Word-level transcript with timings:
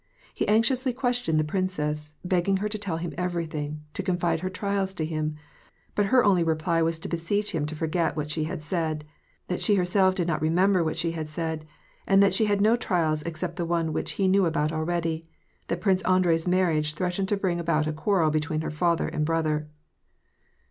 He 0.33 0.47
anxiously 0.47 0.93
questioned 0.93 1.39
the 1.39 1.43
princess: 1.43 2.15
begged 2.25 2.57
her 2.57 2.67
to 2.67 2.79
tell 2.79 2.97
him 2.97 3.13
everything,— 3.19 3.81
to 3.93 4.01
confide 4.01 4.39
her 4.39 4.49
trials 4.49 4.95
in 4.95 5.05
him; 5.05 5.35
but 5.93 6.07
her 6.07 6.25
only 6.25 6.43
reply 6.43 6.81
was 6.81 6.97
to 6.97 7.07
beseech 7.07 7.51
him 7.51 7.67
to 7.67 7.75
forget 7.75 8.15
what 8.17 8.31
she 8.31 8.45
had 8.45 8.63
said; 8.63 9.05
that 9.47 9.61
she 9.61 9.75
herself 9.75 10.15
did 10.15 10.27
not 10.27 10.41
remember 10.41 10.83
what 10.83 10.97
she 10.97 11.11
had 11.11 11.29
said, 11.29 11.67
and 12.07 12.23
that 12.23 12.33
she 12.33 12.45
had 12.45 12.61
no 12.61 12.75
trials 12.75 13.21
except 13.27 13.57
the 13.57 13.63
one 13.65 13.93
which 13.93 14.13
he 14.13 14.27
knew 14.27 14.47
about 14.47 14.71
already: 14.71 15.27
that 15.67 15.81
Prince 15.81 16.01
Andrei's 16.01 16.47
marriage 16.47 16.95
threat 16.95 17.13
ened 17.19 17.27
to 17.27 17.37
bring 17.37 17.59
about 17.59 17.85
a* 17.85 17.93
quarrel 17.93 18.31
between 18.31 18.61
her 18.61 18.71
father 18.71 19.07
and 19.07 19.23
brother. 19.23 19.67